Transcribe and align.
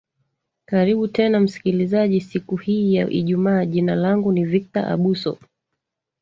karibu 0.65 1.07
tena 1.07 1.39
msikilijazi 1.39 2.21
siku 2.21 2.55
hii 2.57 2.93
ya 2.93 3.09
ijumaa 3.09 3.65
jina 3.65 3.95
langu 3.95 4.31
ni 4.31 4.45
victor 4.45 4.85
abuso 4.85 5.37